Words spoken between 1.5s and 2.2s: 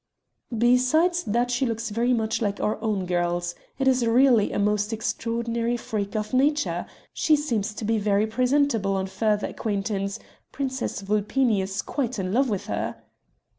she looks very